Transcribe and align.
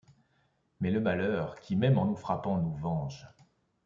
Mais 0.79 0.89
le 0.89 0.99
malheur, 0.99 1.59
qui, 1.59 1.75
même 1.75 1.99
en 1.99 2.05
nous 2.07 2.15
frappant, 2.15 2.57
nous 2.57 2.73
venge 2.73 3.27